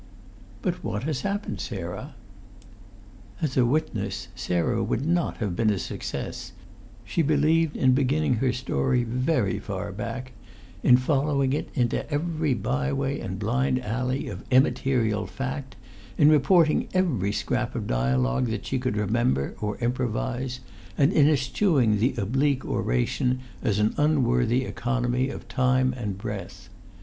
[0.63, 2.15] "But what has happened, Sarah?"
[3.39, 6.53] As a witness Sarah would not have been a success;
[7.05, 10.31] she believed in beginning her story very far back,
[10.81, 15.75] in following it into every by way and blind alley of immaterial fact,
[16.17, 20.61] in reporting every scrap of dialogue that she could remember or improvise,
[20.97, 26.69] and in eschewing the oblique oration as an unworthy economy of time and breath.